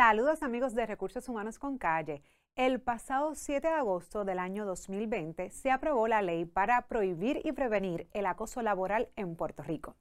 Saludos 0.00 0.44
amigos 0.44 0.76
de 0.76 0.86
Recursos 0.86 1.28
Humanos 1.28 1.58
con 1.58 1.76
Calle. 1.76 2.22
El 2.54 2.80
pasado 2.80 3.34
7 3.34 3.66
de 3.66 3.74
agosto 3.74 4.24
del 4.24 4.38
año 4.38 4.64
2020 4.64 5.50
se 5.50 5.72
aprobó 5.72 6.06
la 6.06 6.22
ley 6.22 6.44
para 6.44 6.82
prohibir 6.82 7.40
y 7.42 7.50
prevenir 7.50 8.08
el 8.12 8.26
acoso 8.26 8.62
laboral 8.62 9.08
en 9.16 9.34
Puerto 9.34 9.64
Rico. 9.64 9.96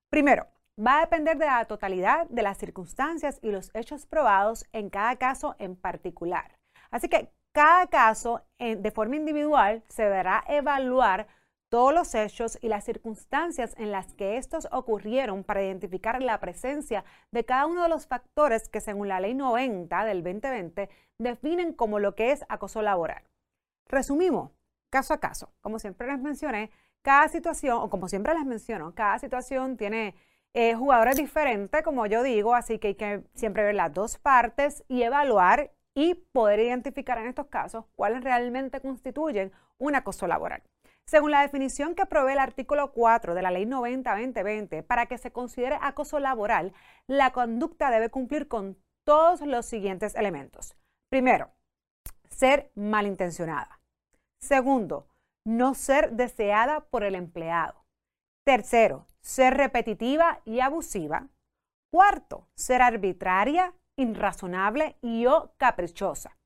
Primero, 0.09 0.47
va 0.79 0.99
a 0.99 1.01
depender 1.01 1.39
de 1.39 1.47
la 1.47 1.65
totalidad 1.65 2.27
de 2.29 2.43
las 2.43 2.59
circunstancias 2.59 3.39
y 3.43 3.51
los 3.51 3.71
hechos 3.75 4.07
probados 4.07 4.65
en 4.73 4.91
cada 4.91 5.17
caso 5.17 5.57
en 5.59 5.77
particular. 5.77 6.57
Así 6.91 7.09
que 7.09 7.31
cada 7.53 7.87
caso 7.89 8.43
de 8.59 8.91
forma 8.91 9.17
individual 9.17 9.83
se 9.89 10.05
deberá 10.05 10.45
evaluar 10.47 11.27
todos 11.71 11.93
los 11.93 12.15
hechos 12.15 12.59
y 12.63 12.69
las 12.69 12.85
circunstancias 12.85 13.75
en 13.77 13.93
las 13.93 14.15
que 14.15 14.37
estos 14.37 14.69
ocurrieron 14.71 15.45
para 15.45 15.63
identificar 15.63 16.23
la 16.23 16.41
presencia 16.41 17.05
de 17.31 17.45
cada 17.45 17.67
uno 17.67 17.83
de 17.83 17.89
los 17.89 18.07
factores 18.07 18.69
que 18.69 18.81
según 18.81 19.09
la 19.09 19.21
ley 19.21 19.35
90 19.35 20.05
del 20.05 20.23
2020 20.23 20.89
definen 21.19 21.73
como 21.75 21.99
lo 21.99 22.15
que 22.15 22.33
es 22.33 22.45
acoso 22.49 22.81
laboral. 22.81 23.23
Resumimos, 23.87 24.53
caso 24.91 25.13
a 25.13 25.21
caso. 25.21 25.53
Como 25.61 25.79
siempre 25.79 26.07
les 26.07 26.21
mencioné, 26.21 26.71
cada 27.03 27.29
situación, 27.29 27.79
o 27.79 27.91
como 27.91 28.09
siempre 28.09 28.35
les 28.35 28.45
menciono, 28.45 28.95
cada 28.95 29.19
situación 29.19 29.77
tiene 29.77 30.15
eh, 30.55 30.75
jugadores 30.75 31.17
diferentes, 31.17 31.83
como 31.83 32.07
yo 32.07 32.23
digo, 32.23 32.55
así 32.55 32.79
que 32.79 32.89
hay 32.89 32.95
que 32.95 33.25
siempre 33.35 33.63
ver 33.63 33.75
las 33.75 33.93
dos 33.93 34.19
partes 34.19 34.85
y 34.89 35.03
evaluar 35.03 35.73
y 35.95 36.15
poder 36.15 36.61
identificar 36.61 37.19
en 37.19 37.27
estos 37.27 37.47
casos 37.47 37.85
cuáles 37.97 38.23
realmente 38.23 38.81
constituyen 38.81 39.53
un 39.79 39.95
acoso 39.95 40.27
laboral. 40.27 40.63
Según 41.07 41.31
la 41.31 41.41
definición 41.41 41.95
que 41.95 42.07
provee 42.07 42.35
el 42.35 42.39
artículo 42.39 42.93
4 42.93 43.35
de 43.35 43.43
la 43.43 43.51
Ley 43.51 43.65
90-2020, 43.65 44.85
para 44.85 45.07
que 45.07 45.19
se 45.19 45.33
considere 45.33 45.79
acoso 45.81 46.19
laboral, 46.19 46.73
la 47.07 47.33
conducta 47.33 47.91
debe 47.91 48.11
cumplir 48.11 48.47
con 48.47 48.77
todos 49.05 49.41
los 49.41 49.67
siguientes 49.67 50.15
elementos. 50.15 50.77
Primero, 51.09 51.51
ser 52.29 52.71
malintencionada. 52.75 53.81
Segundo, 54.41 55.09
no 55.45 55.75
ser 55.75 56.13
deseada 56.13 56.81
por 56.91 57.03
el 57.03 57.15
empleado. 57.15 57.87
Tercero, 58.45 59.08
ser 59.23 59.55
repetitiva 59.55 60.41
y 60.45 60.61
abusiva. 60.61 61.29
Cuarto, 61.91 62.49
ser 62.55 62.83
arbitraria, 62.83 63.75
irrazonable 63.97 64.97
y 65.03 65.27
o 65.27 65.53
caprichosa. 65.57 66.37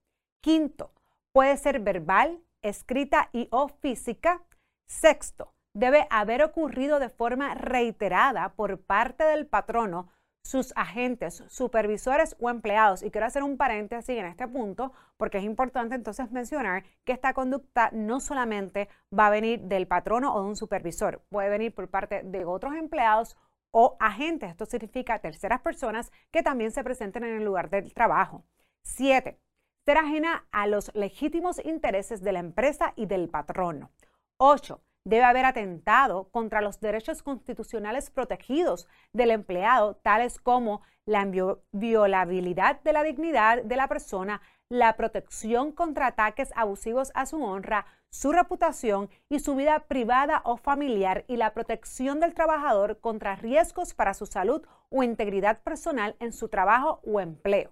Quinto, 0.42 0.92
puede 1.32 1.56
ser 1.56 1.80
verbal, 1.80 2.42
escrita 2.62 3.28
y 3.32 3.48
o 3.50 3.68
física. 3.68 4.42
Sexto, 4.86 5.54
debe 5.74 6.06
haber 6.10 6.42
ocurrido 6.42 6.98
de 6.98 7.08
forma 7.08 7.54
reiterada 7.54 8.54
por 8.54 8.80
parte 8.80 9.24
del 9.24 9.46
patrono, 9.46 10.10
sus 10.42 10.72
agentes, 10.76 11.44
supervisores 11.48 12.36
o 12.40 12.50
empleados. 12.50 13.02
Y 13.02 13.10
quiero 13.10 13.26
hacer 13.26 13.42
un 13.42 13.56
paréntesis 13.56 14.16
en 14.16 14.26
este 14.26 14.46
punto 14.48 14.92
porque 15.16 15.38
es 15.38 15.44
importante 15.44 15.94
entonces 15.94 16.30
mencionar 16.30 16.84
que 17.04 17.12
esta 17.12 17.32
conducta 17.32 17.90
no 17.92 18.20
solamente 18.20 18.88
va 19.16 19.28
a 19.28 19.30
venir 19.30 19.60
del 19.60 19.86
patrono 19.86 20.34
o 20.34 20.42
de 20.42 20.48
un 20.48 20.56
supervisor, 20.56 21.22
puede 21.28 21.48
venir 21.48 21.74
por 21.74 21.88
parte 21.88 22.22
de 22.24 22.44
otros 22.44 22.74
empleados 22.74 23.36
o 23.70 23.96
agentes. 24.00 24.50
Esto 24.50 24.66
significa 24.66 25.20
terceras 25.20 25.60
personas 25.60 26.12
que 26.30 26.42
también 26.42 26.72
se 26.72 26.84
presenten 26.84 27.24
en 27.24 27.36
el 27.36 27.44
lugar 27.44 27.70
del 27.70 27.94
trabajo. 27.94 28.44
Siete, 28.82 29.38
ser 29.84 29.98
ajena 29.98 30.46
a 30.52 30.66
los 30.66 30.94
legítimos 30.94 31.64
intereses 31.64 32.22
de 32.22 32.32
la 32.32 32.40
empresa 32.40 32.92
y 32.96 33.06
del 33.06 33.28
patrono. 33.28 33.90
8. 34.36 34.80
Debe 35.04 35.24
haber 35.24 35.44
atentado 35.44 36.28
contra 36.30 36.60
los 36.60 36.80
derechos 36.80 37.22
constitucionales 37.22 38.10
protegidos 38.10 38.86
del 39.12 39.32
empleado, 39.32 39.96
tales 39.96 40.38
como 40.38 40.82
la 41.06 41.28
violabilidad 41.72 42.80
de 42.82 42.92
la 42.92 43.02
dignidad 43.02 43.64
de 43.64 43.76
la 43.76 43.88
persona, 43.88 44.40
la 44.70 44.96
protección 44.96 45.72
contra 45.72 46.06
ataques 46.06 46.50
abusivos 46.54 47.10
a 47.14 47.26
su 47.26 47.42
honra, 47.42 47.84
su 48.10 48.30
reputación 48.30 49.10
y 49.28 49.40
su 49.40 49.56
vida 49.56 49.80
privada 49.80 50.40
o 50.44 50.56
familiar 50.56 51.24
y 51.26 51.36
la 51.36 51.52
protección 51.52 52.20
del 52.20 52.34
trabajador 52.34 53.00
contra 53.00 53.34
riesgos 53.34 53.94
para 53.94 54.14
su 54.14 54.26
salud 54.26 54.64
o 54.88 55.02
integridad 55.02 55.62
personal 55.62 56.16
en 56.20 56.32
su 56.32 56.48
trabajo 56.48 57.00
o 57.04 57.20
empleo. 57.20 57.70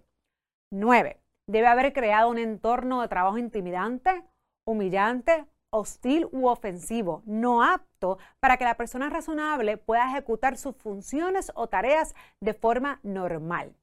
9. 0.73 1.21
Debe 1.47 1.67
haber 1.67 1.93
creado 1.93 2.29
un 2.29 2.39
entorno 2.39 3.03
de 3.03 3.09
trabajo 3.09 3.39
intimidante, 3.39 4.25
humillante 4.67 5.47
hostil 5.71 6.29
u 6.33 6.49
ofensivo, 6.49 7.23
no 7.25 7.63
apto 7.63 8.19
para 8.41 8.57
que 8.57 8.65
la 8.65 8.77
persona 8.77 9.09
razonable 9.09 9.77
pueda 9.77 10.09
ejecutar 10.09 10.57
sus 10.57 10.77
funciones 10.77 11.51
o 11.55 11.69
tareas 11.69 12.15
de 12.41 12.55
forma 12.55 13.01
normal. 13.03 13.75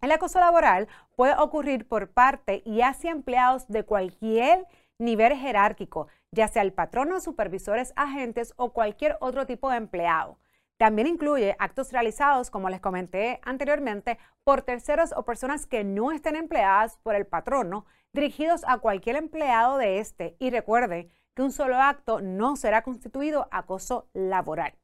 El 0.00 0.10
acoso 0.10 0.40
laboral 0.40 0.88
puede 1.14 1.34
ocurrir 1.36 1.86
por 1.86 2.10
parte 2.10 2.62
y 2.64 2.80
hacia 2.80 3.12
empleados 3.12 3.68
de 3.68 3.84
cualquier 3.84 4.66
nivel 4.98 5.34
jerárquico, 5.34 6.08
ya 6.32 6.48
sea 6.48 6.62
el 6.62 6.72
patrono, 6.72 7.20
supervisores, 7.20 7.92
agentes 7.94 8.52
o 8.56 8.72
cualquier 8.72 9.16
otro 9.20 9.46
tipo 9.46 9.70
de 9.70 9.76
empleado. 9.76 10.38
También 10.82 11.06
incluye 11.06 11.54
actos 11.60 11.92
realizados, 11.92 12.50
como 12.50 12.68
les 12.68 12.80
comenté 12.80 13.38
anteriormente, 13.44 14.18
por 14.42 14.62
terceros 14.62 15.14
o 15.16 15.24
personas 15.24 15.64
que 15.64 15.84
no 15.84 16.10
estén 16.10 16.34
empleadas 16.34 16.98
por 17.04 17.14
el 17.14 17.24
patrono, 17.24 17.86
dirigidos 18.12 18.64
a 18.66 18.78
cualquier 18.78 19.14
empleado 19.14 19.78
de 19.78 20.00
este. 20.00 20.34
Y 20.40 20.50
recuerde 20.50 21.08
que 21.36 21.42
un 21.42 21.52
solo 21.52 21.76
acto 21.76 22.20
no 22.20 22.56
será 22.56 22.82
constituido 22.82 23.46
acoso 23.52 24.08
laboral. 24.12 24.74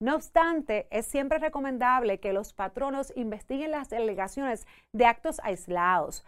No 0.00 0.14
obstante, 0.14 0.88
es 0.90 1.04
siempre 1.04 1.36
recomendable 1.38 2.20
que 2.20 2.32
los 2.32 2.54
patronos 2.54 3.12
investiguen 3.14 3.72
las 3.72 3.92
alegaciones 3.92 4.66
de 4.92 5.04
actos 5.04 5.42
aislados. 5.44 6.24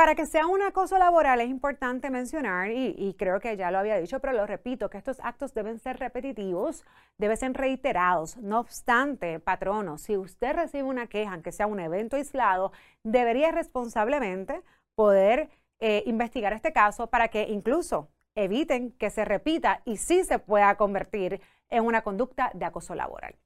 Para 0.00 0.14
que 0.14 0.24
sea 0.24 0.46
un 0.46 0.62
acoso 0.62 0.96
laboral 0.96 1.42
es 1.42 1.50
importante 1.50 2.08
mencionar, 2.08 2.70
y, 2.70 3.14
creo 3.18 3.38
que 3.38 3.58
ya 3.58 3.70
lo 3.70 3.76
había 3.76 3.98
dicho, 3.98 4.18
pero 4.18 4.32
lo 4.32 4.46
repito, 4.46 4.88
que 4.88 4.96
estos 4.96 5.20
actos 5.20 5.52
deben 5.52 5.78
ser 5.78 5.98
repetitivos, 5.98 6.86
deben 7.18 7.36
ser 7.36 7.52
reiterados. 7.52 8.38
No 8.38 8.60
obstante, 8.60 9.40
patrono, 9.40 9.98
si 9.98 10.16
usted 10.16 10.54
recibe 10.54 10.84
una 10.84 11.06
queja, 11.06 11.34
aunque 11.34 11.52
sea 11.52 11.66
un 11.66 11.80
evento 11.80 12.16
aislado, 12.16 12.72
debería 13.04 13.52
responsablemente 13.52 14.62
poder 14.94 15.50
eh, 15.80 16.02
investigar 16.06 16.54
este 16.54 16.72
caso 16.72 17.08
para 17.08 17.28
que 17.28 17.42
incluso 17.50 18.08
eviten 18.34 18.92
que 18.92 19.10
se 19.10 19.26
repita 19.26 19.82
y 19.84 19.98
sí 19.98 20.24
se 20.24 20.38
pueda 20.38 20.74
convertir 20.78 21.42
en 21.68 21.84
una 21.84 22.00
conducta 22.00 22.50
de 22.54 22.64
acoso 22.64 22.94
laboral. 22.94 23.36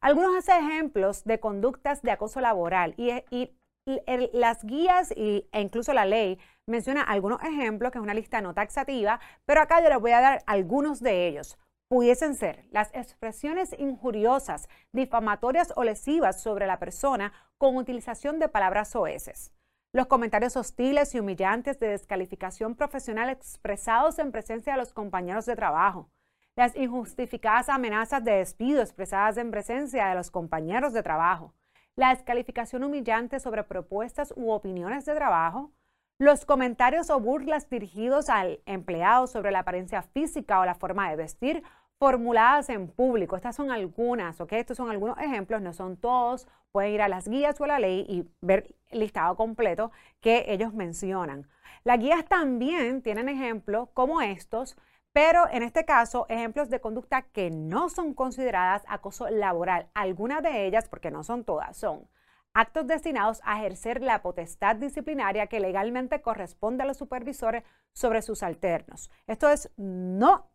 Algunos 0.00 0.48
ejemplos 0.48 1.24
de 1.24 1.40
conductas 1.40 2.02
de 2.02 2.12
acoso 2.12 2.40
laboral 2.40 2.94
y, 2.98 3.50
las 3.86 4.64
guías 4.64 5.12
e 5.16 5.46
incluso 5.52 5.92
la 5.92 6.04
ley 6.04 6.38
menciona 6.66 7.02
algunos 7.02 7.42
ejemplos, 7.42 7.92
que 7.92 7.98
es 7.98 8.02
una 8.02 8.14
lista 8.14 8.40
no 8.40 8.54
taxativa, 8.54 9.20
pero 9.44 9.60
acá 9.60 9.82
yo 9.82 9.88
les 9.88 10.00
voy 10.00 10.12
a 10.12 10.20
dar 10.20 10.42
algunos 10.46 11.00
de 11.00 11.28
ellos. 11.28 11.58
Pudiesen 11.88 12.34
ser 12.34 12.64
las 12.70 12.90
expresiones 12.94 13.74
injuriosas, 13.78 14.68
difamatorias 14.92 15.72
o 15.76 15.84
lesivas 15.84 16.42
sobre 16.42 16.66
la 16.66 16.78
persona 16.78 17.32
con 17.58 17.76
utilización 17.76 18.38
de 18.38 18.48
palabras 18.48 18.88
soeces 18.88 19.52
los 19.94 20.08
comentarios 20.08 20.56
hostiles 20.56 21.14
y 21.14 21.20
humillantes 21.20 21.78
de 21.78 21.90
descalificación 21.90 22.74
profesional 22.74 23.30
expresados 23.30 24.18
en 24.18 24.32
presencia 24.32 24.72
de 24.72 24.80
los 24.80 24.92
compañeros 24.92 25.46
de 25.46 25.54
trabajo, 25.54 26.10
las 26.56 26.74
injustificadas 26.74 27.68
amenazas 27.68 28.24
de 28.24 28.32
despido 28.32 28.82
expresadas 28.82 29.36
en 29.36 29.52
presencia 29.52 30.08
de 30.08 30.16
los 30.16 30.32
compañeros 30.32 30.94
de 30.94 31.04
trabajo, 31.04 31.54
la 31.96 32.10
descalificación 32.10 32.84
humillante 32.84 33.40
sobre 33.40 33.64
propuestas 33.64 34.32
u 34.36 34.50
opiniones 34.50 35.04
de 35.04 35.14
trabajo, 35.14 35.70
los 36.18 36.44
comentarios 36.44 37.10
o 37.10 37.20
burlas 37.20 37.68
dirigidos 37.68 38.28
al 38.28 38.60
empleado 38.66 39.26
sobre 39.26 39.50
la 39.50 39.60
apariencia 39.60 40.02
física 40.02 40.60
o 40.60 40.64
la 40.64 40.74
forma 40.74 41.10
de 41.10 41.16
vestir 41.16 41.62
formuladas 41.98 42.68
en 42.68 42.88
público. 42.88 43.36
Estas 43.36 43.56
son 43.56 43.70
algunas, 43.70 44.40
¿ok? 44.40 44.52
Estos 44.52 44.76
son 44.76 44.90
algunos 44.90 45.18
ejemplos, 45.18 45.62
no 45.62 45.72
son 45.72 45.96
todos. 45.96 46.46
Pueden 46.72 46.92
ir 46.92 47.02
a 47.02 47.08
las 47.08 47.28
guías 47.28 47.60
o 47.60 47.64
a 47.64 47.68
la 47.68 47.78
ley 47.78 48.04
y 48.08 48.28
ver 48.40 48.74
el 48.90 49.00
listado 49.00 49.36
completo 49.36 49.90
que 50.20 50.44
ellos 50.48 50.72
mencionan. 50.72 51.48
Las 51.84 51.98
guías 51.98 52.24
también 52.24 53.02
tienen 53.02 53.28
ejemplos 53.28 53.88
como 53.94 54.20
estos, 54.20 54.76
pero 55.14 55.48
en 55.48 55.62
este 55.62 55.84
caso, 55.84 56.26
ejemplos 56.28 56.70
de 56.70 56.80
conducta 56.80 57.22
que 57.22 57.48
no 57.48 57.88
son 57.88 58.14
consideradas 58.14 58.82
acoso 58.88 59.30
laboral. 59.30 59.88
Algunas 59.94 60.42
de 60.42 60.66
ellas, 60.66 60.88
porque 60.88 61.12
no 61.12 61.22
son 61.22 61.44
todas, 61.44 61.76
son 61.76 62.08
actos 62.52 62.88
destinados 62.88 63.40
a 63.44 63.60
ejercer 63.60 64.02
la 64.02 64.22
potestad 64.22 64.74
disciplinaria 64.74 65.46
que 65.46 65.60
legalmente 65.60 66.20
corresponde 66.20 66.82
a 66.82 66.86
los 66.86 66.96
supervisores 66.96 67.62
sobre 67.92 68.22
sus 68.22 68.42
alternos. 68.42 69.08
Esto 69.28 69.48
es 69.50 69.70
no 69.76 70.50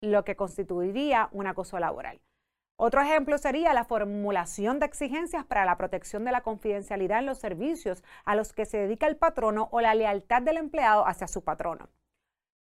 lo 0.00 0.24
que 0.24 0.34
constituiría 0.34 1.28
un 1.32 1.46
acoso 1.46 1.78
laboral. 1.78 2.22
Otro 2.76 3.02
ejemplo 3.02 3.36
sería 3.36 3.74
la 3.74 3.84
formulación 3.84 4.78
de 4.78 4.86
exigencias 4.86 5.44
para 5.44 5.66
la 5.66 5.76
protección 5.76 6.24
de 6.24 6.32
la 6.32 6.40
confidencialidad 6.40 7.18
en 7.18 7.26
los 7.26 7.38
servicios 7.38 8.02
a 8.24 8.34
los 8.34 8.54
que 8.54 8.64
se 8.64 8.78
dedica 8.78 9.06
el 9.06 9.18
patrono 9.18 9.68
o 9.72 9.82
la 9.82 9.94
lealtad 9.94 10.40
del 10.40 10.56
empleado 10.56 11.06
hacia 11.06 11.28
su 11.28 11.44
patrono. 11.44 11.90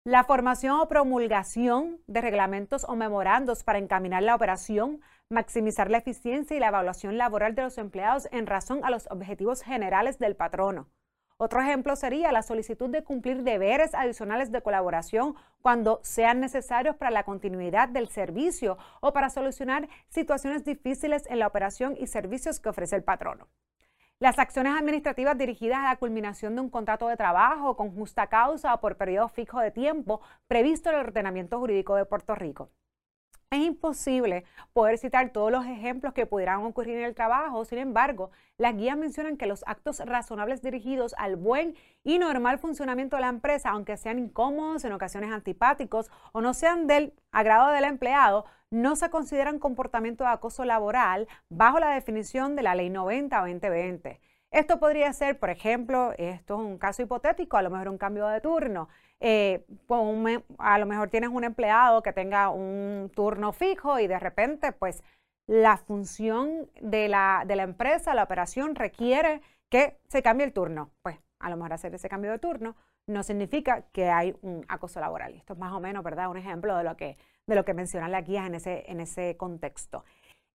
La 0.07 0.23
formación 0.23 0.81
o 0.81 0.87
promulgación 0.87 1.99
de 2.07 2.21
reglamentos 2.21 2.85
o 2.85 2.95
memorandos 2.95 3.65
para 3.65 3.79
encaminar 3.79 4.23
la 4.23 4.35
operación, 4.35 5.01
maximizar 5.31 5.91
la 5.91 5.97
eficiencia 5.97 6.55
y 6.55 6.61
la 6.61 6.69
evaluación 6.69 7.17
laboral 7.17 7.55
de 7.55 7.63
los 7.63 7.79
empleados 7.79 8.29
en 8.31 8.47
razón 8.47 8.81
a 8.85 8.91
los 8.91 9.07
objetivos 9.11 9.63
generales 9.63 10.19
del 10.19 10.37
patrono. 10.37 10.91
Otro 11.39 11.63
ejemplo 11.63 11.97
sería 11.97 12.33
la 12.33 12.43
solicitud 12.43 12.91
de 12.91 13.03
cumplir 13.03 13.45
deberes 13.45 13.95
adicionales 13.95 14.53
de 14.53 14.61
colaboración 14.61 15.37
cuando 15.63 16.01
sean 16.03 16.39
necesarios 16.39 16.97
para 16.97 17.11
la 17.11 17.25
continuidad 17.25 17.89
del 17.89 18.09
servicio 18.09 18.77
o 19.01 19.15
para 19.15 19.31
solucionar 19.31 19.89
situaciones 20.11 20.67
difíciles 20.67 21.25
en 21.31 21.39
la 21.39 21.47
operación 21.47 21.97
y 21.99 22.09
servicios 22.09 22.61
que 22.61 22.69
ofrece 22.69 22.95
el 22.95 23.05
patrono. 23.05 23.49
Las 24.25 24.39
acciones 24.39 24.73
administrativas 24.75 25.37
dirigidas 25.37 25.81
a 25.81 25.91
la 25.91 25.97
culminación 25.97 26.55
de 26.55 26.63
un 26.63 26.71
contrato 26.71 27.09
de 27.09 27.17
trabajo 27.19 27.77
con 27.77 27.95
justa 27.95 28.29
causa 28.29 28.73
o 28.73 28.81
por 28.81 28.97
periodo 28.97 29.29
fijo 29.29 29.61
de 29.61 29.71
tiempo 29.71 30.23
previsto 30.49 30.89
en 30.89 30.95
el 30.95 31.03
ordenamiento 31.03 31.59
jurídico 31.59 31.95
de 31.95 32.07
Puerto 32.07 32.35
Rico. 32.35 32.71
Es 33.55 33.61
imposible 33.61 34.45
poder 34.73 34.99
citar 34.99 35.31
todos 35.31 35.53
los 35.53 35.65
ejemplos 35.65 36.13
que 36.13 36.27
pudieran 36.27 36.65
ocurrir 36.65 36.99
en 36.99 37.05
el 37.05 37.15
trabajo, 37.15 37.65
sin 37.65 37.79
embargo, 37.79 38.33
las 38.59 38.77
guías 38.77 38.97
mencionan 38.97 39.37
que 39.37 39.47
los 39.47 39.63
actos 39.69 40.01
razonables 40.01 40.61
dirigidos 40.61 41.15
al 41.19 41.37
buen 41.37 41.77
y 42.03 42.19
normal 42.19 42.59
funcionamiento 42.59 43.15
de 43.15 43.21
la 43.21 43.29
empresa, 43.29 43.71
aunque 43.71 43.97
sean 43.97 44.19
incómodos, 44.19 44.85
en 44.85 44.93
ocasiones 44.93 45.31
antipáticos 45.31 46.11
o 46.33 46.41
no 46.41 46.53
sean 46.53 46.89
del 46.89 47.13
agrado 47.31 47.69
del 47.71 47.85
empleado, 47.85 48.45
no 48.71 48.97
se 48.97 49.09
consideran 49.09 49.61
comportamiento 49.61 50.25
de 50.25 50.31
acoso 50.31 50.65
laboral 50.65 51.29
bajo 51.49 51.79
la 51.79 51.91
definición 51.91 52.57
de 52.57 52.65
la 52.65 52.75
Ley 52.75 52.91
90-2020. 52.91 54.19
Esto 54.51 54.81
podría 54.81 55.13
ser, 55.13 55.39
por 55.39 55.51
ejemplo, 55.51 56.13
esto 56.19 56.55
es 56.55 56.61
un 56.61 56.79
caso 56.79 57.03
hipotético, 57.03 57.57
a 57.57 57.63
lo 57.63 57.71
mejor 57.71 57.89
un 57.89 57.99
cambio 57.99 58.27
de 58.27 58.41
turno. 58.41 58.89
Eh, 59.21 59.65
a 60.59 60.79
lo 60.79 60.87
mejor 60.87 61.09
tienes 61.09 61.31
un 61.31 61.45
empleado 61.45 62.03
que 62.03 62.13
tenga 62.13 62.51
un 62.51 63.11
turno 63.15 63.53
fijo 63.53 63.99
y 63.99 64.07
de 64.07 64.19
repente, 64.19 64.73
pues 64.73 65.03
la 65.47 65.77
función 65.77 66.71
de 66.81 67.09
la, 67.09 67.45
de 67.47 67.57
la 67.57 67.63
empresa, 67.63 68.15
la 68.15 68.25
operación 68.25 68.75
requiere 68.75 69.41
que 69.71 69.99
se 70.09 70.23
cambie 70.23 70.47
el 70.47 70.53
turno. 70.53 70.91
Pues 71.03 71.19
a 71.41 71.51
lo 71.51 71.57
mejor 71.57 71.75
hacer 71.75 71.95
ese 71.95 72.09
cambio 72.09 72.31
de 72.31 72.39
turno 72.39 72.77
no 73.07 73.23
significa 73.23 73.83
que 73.93 74.09
hay 74.09 74.35
un 74.43 74.65
acoso 74.69 75.01
laboral. 75.01 75.35
Esto 75.35 75.53
es 75.53 75.59
más 75.59 75.73
o 75.73 75.81
menos, 75.81 76.03
¿verdad? 76.03 76.31
Un 76.31 76.39
ejemplo 76.39 76.77
de 76.77 76.85
lo 76.85 76.97
que, 76.97 77.19
de 77.47 77.55
lo 77.55 77.65
que 77.65 77.75
mencionan 77.75 78.13
las 78.13 78.25
guías 78.25 78.47
en 78.47 78.55
ese, 78.55 78.85
en 78.91 79.01
ese 79.01 79.37
contexto. 79.37 80.05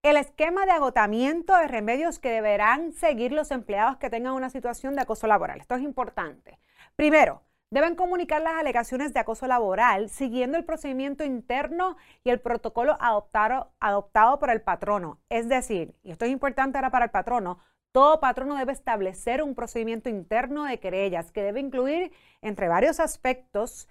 El 0.02 0.18
esquema 0.18 0.66
de 0.66 0.72
agotamiento 0.72 1.56
de 1.58 1.68
remedios 1.68 2.20
que 2.20 2.30
deberán 2.30 2.94
seguir 2.94 3.34
los 3.34 3.52
empleados 3.52 3.98
que 3.98 4.10
tengan 4.10 4.34
una 4.34 4.50
situación 4.50 4.96
de 4.96 5.02
acoso 5.02 5.28
laboral. 5.28 5.60
Esto 5.60 5.76
es 5.76 5.82
importante. 5.82 6.58
Primero, 6.96 7.44
deben 7.72 7.96
comunicar 7.96 8.42
las 8.42 8.56
alegaciones 8.56 9.14
de 9.14 9.20
acoso 9.20 9.46
laboral 9.48 10.10
siguiendo 10.10 10.58
el 10.58 10.66
procedimiento 10.66 11.24
interno 11.24 11.98
y 12.24 12.32
el 12.32 12.40
protocolo 12.40 12.98
adoptado, 13.00 14.40
por 14.40 14.50
el 14.50 14.62
patrono. 14.62 15.20
Es 15.30 15.48
decir, 15.48 15.96
y 16.04 16.12
esto 16.12 16.26
es 16.26 16.32
importante 16.32 16.78
ahora 16.78 16.92
para 16.92 17.06
el 17.06 17.12
patrono, 17.12 17.60
todo 17.92 18.20
patrono 18.20 18.56
debe 18.56 18.72
establecer 18.72 19.42
un 19.42 19.56
procedimiento 19.56 20.10
interno 20.10 20.66
de 20.66 20.80
querellas 20.80 21.32
que 21.32 21.44
debe 21.44 21.60
incluir, 21.60 22.12
entre 22.42 22.68
varios 22.68 23.00
aspectos, 23.00 23.88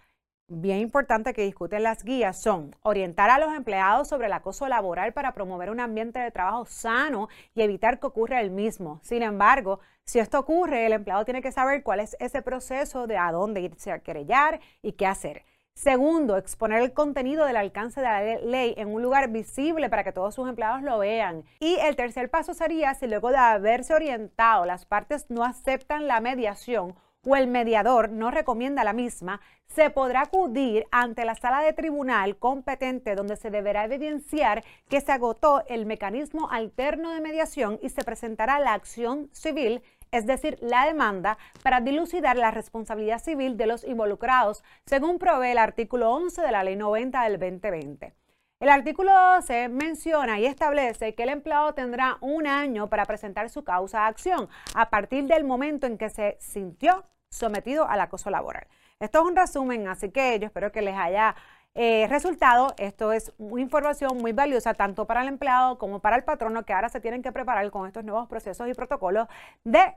bien 0.48 0.78
importante 0.78 1.34
que 1.34 1.42
discuten 1.42 1.82
las 1.82 2.02
guías 2.02 2.40
son 2.40 2.74
orientar 2.82 3.30
a 3.30 3.38
los 3.38 3.54
empleados 3.54 4.08
sobre 4.08 4.26
el 4.26 4.32
acoso 4.32 4.66
laboral 4.66 5.12
para 5.12 5.32
promover 5.32 5.70
un 5.70 5.80
ambiente 5.80 6.18
de 6.18 6.30
trabajo 6.30 6.64
sano 6.64 7.28
y 7.54 7.62
evitar 7.62 8.00
que 8.00 8.06
ocurra 8.06 8.40
el 8.40 8.50
mismo. 8.50 9.00
Sin 9.02 9.22
embargo, 9.22 9.80
si 10.04 10.18
esto 10.18 10.38
ocurre, 10.38 10.86
el 10.86 10.94
empleado 10.94 11.24
tiene 11.24 11.42
que 11.42 11.52
saber 11.52 11.82
cuál 11.82 12.00
es 12.00 12.16
ese 12.18 12.40
proceso 12.40 13.06
de 13.06 13.18
a 13.18 13.30
dónde 13.30 13.60
irse 13.60 13.92
a 13.92 13.98
querellar 13.98 14.60
y 14.82 14.92
qué 14.92 15.06
hacer. 15.06 15.44
Segundo, 15.74 16.36
exponer 16.36 16.82
el 16.82 16.92
contenido 16.92 17.44
del 17.44 17.56
alcance 17.56 18.00
de 18.00 18.06
la 18.06 18.38
ley 18.40 18.74
en 18.78 18.88
un 18.88 19.00
lugar 19.00 19.30
visible 19.30 19.88
para 19.88 20.02
que 20.02 20.10
todos 20.10 20.34
sus 20.34 20.48
empleados 20.48 20.82
lo 20.82 20.98
vean. 20.98 21.44
Y 21.60 21.76
el 21.76 21.94
tercer 21.94 22.30
paso 22.30 22.52
sería 22.52 22.94
si 22.94 23.06
luego 23.06 23.30
de 23.30 23.36
haberse 23.36 23.94
orientado 23.94 24.64
las 24.64 24.86
partes 24.86 25.26
no 25.28 25.44
aceptan 25.44 26.08
la 26.08 26.20
mediación 26.20 26.96
o 27.26 27.36
el 27.36 27.46
mediador 27.46 28.10
no 28.10 28.30
recomienda 28.30 28.84
la 28.84 28.92
misma, 28.92 29.40
se 29.66 29.90
podrá 29.90 30.22
acudir 30.22 30.86
ante 30.90 31.24
la 31.24 31.34
sala 31.34 31.60
de 31.60 31.72
tribunal 31.72 32.36
competente 32.36 33.14
donde 33.14 33.36
se 33.36 33.50
deberá 33.50 33.84
evidenciar 33.84 34.64
que 34.88 35.00
se 35.00 35.12
agotó 35.12 35.62
el 35.68 35.86
mecanismo 35.86 36.50
alterno 36.50 37.12
de 37.12 37.20
mediación 37.20 37.78
y 37.82 37.90
se 37.90 38.02
presentará 38.02 38.58
la 38.60 38.74
acción 38.74 39.28
civil, 39.32 39.82
es 40.10 40.26
decir, 40.26 40.58
la 40.60 40.86
demanda, 40.86 41.38
para 41.62 41.80
dilucidar 41.80 42.36
la 42.36 42.50
responsabilidad 42.50 43.22
civil 43.22 43.56
de 43.56 43.66
los 43.66 43.84
involucrados, 43.84 44.64
según 44.86 45.18
provee 45.18 45.50
el 45.50 45.58
artículo 45.58 46.10
11 46.12 46.40
de 46.40 46.52
la 46.52 46.64
Ley 46.64 46.76
90 46.76 47.22
del 47.24 47.38
2020. 47.38 48.14
El 48.60 48.70
artículo 48.70 49.12
12 49.36 49.68
menciona 49.68 50.40
y 50.40 50.46
establece 50.46 51.14
que 51.14 51.22
el 51.22 51.28
empleado 51.28 51.74
tendrá 51.74 52.18
un 52.20 52.48
año 52.48 52.88
para 52.88 53.04
presentar 53.04 53.50
su 53.50 53.62
causa 53.62 54.00
de 54.00 54.06
acción 54.06 54.48
a 54.74 54.90
partir 54.90 55.26
del 55.26 55.44
momento 55.44 55.86
en 55.86 55.96
que 55.96 56.10
se 56.10 56.36
sintió 56.40 57.04
sometido 57.30 57.88
al 57.88 58.00
acoso 58.00 58.30
laboral. 58.30 58.66
Esto 58.98 59.20
es 59.20 59.26
un 59.26 59.36
resumen, 59.36 59.86
así 59.86 60.10
que 60.10 60.40
yo 60.40 60.46
espero 60.46 60.72
que 60.72 60.82
les 60.82 60.96
haya 60.96 61.36
eh, 61.76 62.08
resultado. 62.10 62.74
Esto 62.78 63.12
es 63.12 63.32
información 63.38 64.18
muy 64.18 64.32
valiosa 64.32 64.74
tanto 64.74 65.06
para 65.06 65.22
el 65.22 65.28
empleado 65.28 65.78
como 65.78 66.00
para 66.00 66.16
el 66.16 66.24
patrono 66.24 66.64
que 66.64 66.72
ahora 66.72 66.88
se 66.88 67.00
tienen 67.00 67.22
que 67.22 67.30
preparar 67.30 67.70
con 67.70 67.86
estos 67.86 68.02
nuevos 68.02 68.28
procesos 68.28 68.68
y 68.68 68.74
protocolos 68.74 69.28
de 69.62 69.94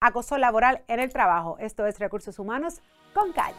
acoso 0.00 0.38
laboral 0.38 0.84
en 0.86 1.00
el 1.00 1.12
trabajo. 1.12 1.56
Esto 1.58 1.84
es 1.86 1.98
Recursos 1.98 2.38
Humanos 2.38 2.80
con 3.12 3.32
Calle. 3.32 3.56